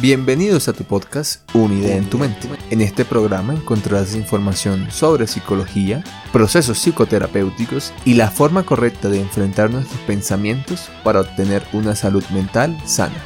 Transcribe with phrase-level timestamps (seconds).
[0.00, 2.48] Bienvenidos a tu podcast Una idea en tu mente.
[2.70, 6.02] En este programa encontrarás información sobre psicología,
[6.32, 12.76] procesos psicoterapéuticos y la forma correcta de enfrentar nuestros pensamientos para obtener una salud mental
[12.86, 13.22] sana.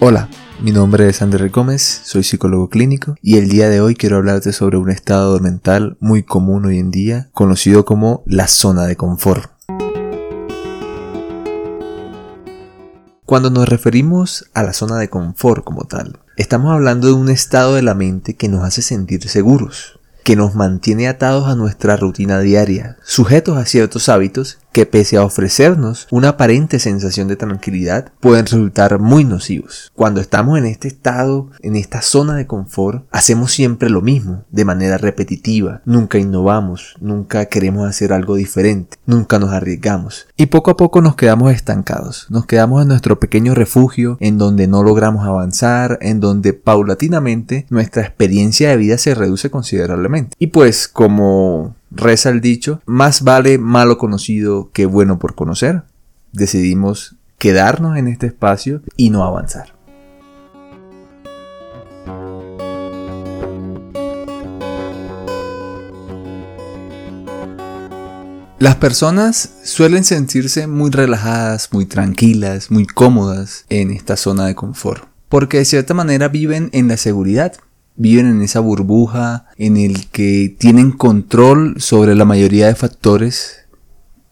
[0.00, 0.28] Hola,
[0.60, 4.52] mi nombre es André Gómez, soy psicólogo clínico y el día de hoy quiero hablarte
[4.52, 9.57] sobre un estado mental muy común hoy en día, conocido como la zona de confort.
[13.28, 17.74] Cuando nos referimos a la zona de confort como tal, estamos hablando de un estado
[17.74, 19.97] de la mente que nos hace sentir seguros,
[20.28, 25.24] que nos mantiene atados a nuestra rutina diaria, sujetos a ciertos hábitos que pese a
[25.24, 29.90] ofrecernos una aparente sensación de tranquilidad, pueden resultar muy nocivos.
[29.94, 34.66] Cuando estamos en este estado, en esta zona de confort, hacemos siempre lo mismo, de
[34.66, 40.76] manera repetitiva, nunca innovamos, nunca queremos hacer algo diferente, nunca nos arriesgamos y poco a
[40.76, 45.98] poco nos quedamos estancados, nos quedamos en nuestro pequeño refugio en donde no logramos avanzar,
[46.02, 50.17] en donde paulatinamente nuestra experiencia de vida se reduce considerablemente.
[50.38, 55.82] Y pues como Reza el dicho, más vale malo conocido que bueno por conocer.
[56.32, 59.78] Decidimos quedarnos en este espacio y no avanzar.
[68.58, 75.04] Las personas suelen sentirse muy relajadas, muy tranquilas, muy cómodas en esta zona de confort,
[75.28, 77.52] porque de cierta manera viven en la seguridad,
[77.98, 83.66] viven en esa burbuja en el que tienen control sobre la mayoría de factores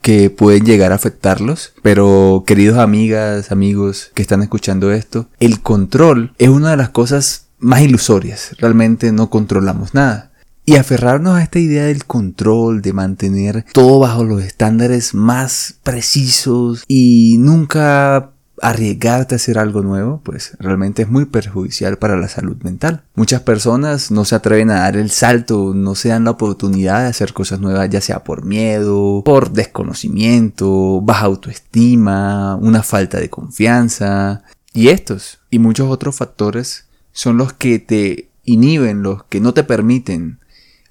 [0.00, 1.74] que pueden llegar a afectarlos.
[1.82, 7.48] Pero queridos amigas, amigos que están escuchando esto, el control es una de las cosas
[7.58, 8.54] más ilusorias.
[8.58, 10.30] Realmente no controlamos nada.
[10.64, 16.84] Y aferrarnos a esta idea del control, de mantener todo bajo los estándares más precisos
[16.88, 18.32] y nunca
[18.62, 23.02] arriesgarte a hacer algo nuevo, pues realmente es muy perjudicial para la salud mental.
[23.14, 27.08] Muchas personas no se atreven a dar el salto, no se dan la oportunidad de
[27.08, 34.42] hacer cosas nuevas, ya sea por miedo, por desconocimiento, baja autoestima, una falta de confianza.
[34.72, 39.64] Y estos y muchos otros factores son los que te inhiben, los que no te
[39.64, 40.38] permiten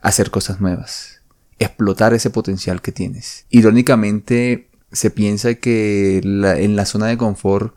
[0.02, 1.22] hacer cosas nuevas,
[1.58, 3.46] explotar ese potencial que tienes.
[3.50, 7.76] Irónicamente, se piensa que en la zona de confort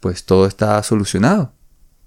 [0.00, 1.52] pues todo está solucionado.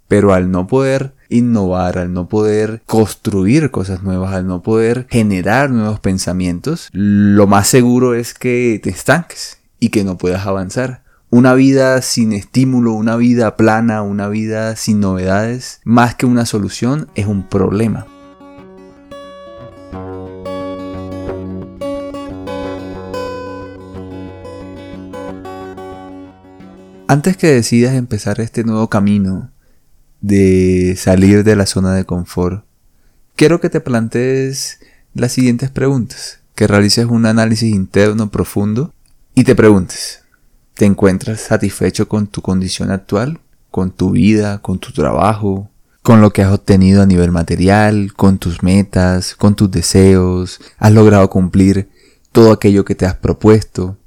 [0.07, 5.69] Pero al no poder innovar, al no poder construir cosas nuevas, al no poder generar
[5.69, 11.03] nuevos pensamientos, lo más seguro es que te estanques y que no puedas avanzar.
[11.29, 17.07] Una vida sin estímulo, una vida plana, una vida sin novedades, más que una solución,
[17.13, 18.07] es un problema.
[27.11, 29.49] Antes que decidas empezar este nuevo camino
[30.21, 32.65] de salir de la zona de confort,
[33.35, 34.79] quiero que te plantees
[35.15, 38.93] las siguientes preguntas, que realices un análisis interno profundo
[39.33, 40.21] y te preguntes,
[40.75, 43.39] ¿te encuentras satisfecho con tu condición actual,
[43.71, 45.67] con tu vida, con tu trabajo,
[46.03, 50.61] con lo que has obtenido a nivel material, con tus metas, con tus deseos?
[50.77, 51.89] ¿Has logrado cumplir
[52.31, 53.97] todo aquello que te has propuesto?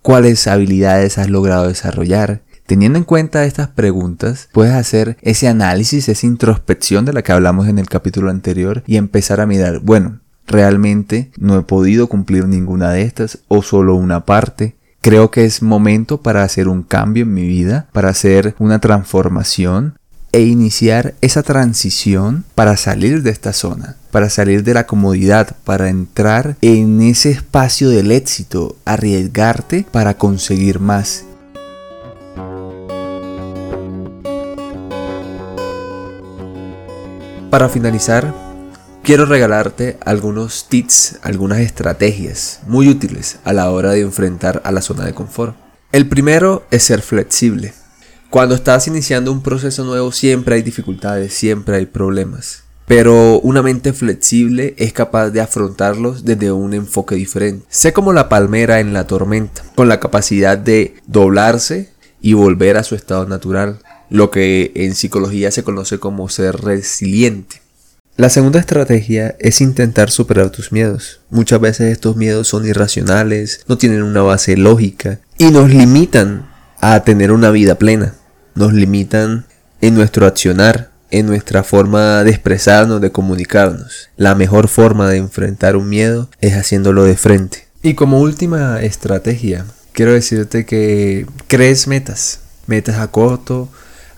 [0.00, 2.42] ¿Cuáles habilidades has logrado desarrollar?
[2.72, 7.68] Teniendo en cuenta estas preguntas, puedes hacer ese análisis, esa introspección de la que hablamos
[7.68, 12.88] en el capítulo anterior y empezar a mirar, bueno, realmente no he podido cumplir ninguna
[12.88, 14.74] de estas o solo una parte.
[15.02, 19.98] Creo que es momento para hacer un cambio en mi vida, para hacer una transformación
[20.32, 25.90] e iniciar esa transición para salir de esta zona, para salir de la comodidad, para
[25.90, 31.26] entrar en ese espacio del éxito, arriesgarte para conseguir más
[37.52, 38.34] Para finalizar,
[39.02, 44.80] quiero regalarte algunos tips, algunas estrategias muy útiles a la hora de enfrentar a la
[44.80, 45.54] zona de confort.
[45.92, 47.74] El primero es ser flexible.
[48.30, 52.62] Cuando estás iniciando un proceso nuevo siempre hay dificultades, siempre hay problemas.
[52.86, 57.66] Pero una mente flexible es capaz de afrontarlos desde un enfoque diferente.
[57.68, 61.90] Sé como la palmera en la tormenta, con la capacidad de doblarse
[62.22, 63.78] y volver a su estado natural,
[64.12, 67.62] lo que en psicología se conoce como ser resiliente.
[68.16, 71.20] La segunda estrategia es intentar superar tus miedos.
[71.30, 76.46] Muchas veces estos miedos son irracionales, no tienen una base lógica y nos limitan
[76.78, 78.14] a tener una vida plena.
[78.54, 79.46] Nos limitan
[79.80, 84.10] en nuestro accionar, en nuestra forma de expresarnos, de comunicarnos.
[84.18, 87.66] La mejor forma de enfrentar un miedo es haciéndolo de frente.
[87.82, 93.70] Y como última estrategia, quiero decirte que crees metas, metas a corto,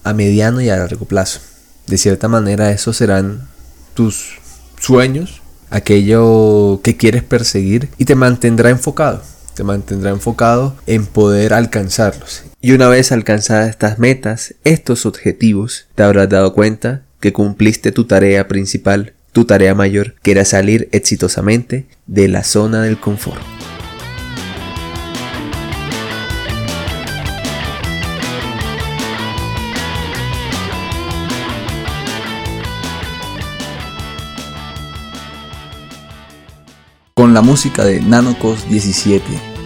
[0.04, 1.40] a mediano y a largo plazo.
[1.86, 3.48] De cierta manera esos serán
[3.94, 4.38] tus
[4.80, 9.22] sueños, aquello que quieres perseguir y te mantendrá enfocado.
[9.54, 12.42] Te mantendrá enfocado en poder alcanzarlos.
[12.60, 18.04] Y una vez alcanzadas estas metas, estos objetivos, te habrás dado cuenta que cumpliste tu
[18.04, 23.42] tarea principal, tu tarea mayor, que era salir exitosamente de la zona del confort.
[37.34, 39.24] La música de Nanocos 17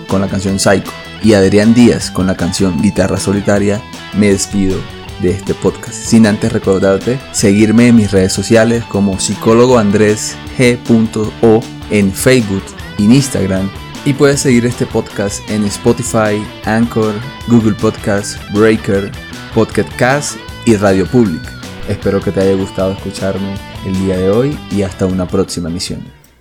[0.09, 0.91] con la canción Psycho
[1.23, 3.83] y Adrián Díaz con la canción Guitarra Solitaria,
[4.15, 4.79] me despido
[5.21, 5.95] de este podcast.
[5.95, 11.61] Sin antes recordarte seguirme en mis redes sociales como psicólogo Andrés G.O
[11.91, 12.63] en Facebook
[12.97, 13.71] y en Instagram.
[14.07, 17.13] Y puedes seguir este podcast en Spotify, Anchor,
[17.49, 19.11] Google Podcast, Breaker,
[19.55, 21.43] Podcast Cast y Radio Public.
[21.89, 23.55] Espero que te haya gustado escucharme
[23.85, 26.18] el día de hoy y hasta una próxima misión.